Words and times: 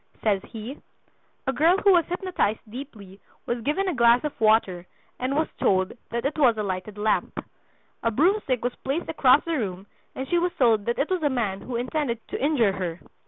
Says 0.23 0.41
he: 0.47 0.81
"A 1.45 1.53
girl 1.53 1.77
who 1.77 1.91
was 1.91 2.05
hypnotized 2.07 2.61
deeply 2.67 3.19
was 3.45 3.61
given 3.61 3.87
a 3.87 3.93
glass 3.93 4.23
of 4.23 4.33
water 4.41 4.87
and 5.19 5.35
was 5.35 5.47
told 5.59 5.93
that 6.09 6.25
it 6.25 6.39
was 6.39 6.57
a 6.57 6.63
lighted 6.63 6.97
lamp. 6.97 7.37
A 8.01 8.09
broomstick 8.09 8.63
was 8.65 8.73
placed 8.83 9.09
across 9.11 9.45
the 9.45 9.53
room 9.59 9.85
and 10.15 10.27
she 10.27 10.39
was 10.39 10.53
told 10.57 10.85
that 10.85 10.97
it 10.97 11.11
was 11.11 11.21
a 11.21 11.29
man 11.29 11.61
who 11.61 11.75
intended 11.75 12.19
to 12.29 12.43
injure 12.43 12.71
her. 12.71 12.99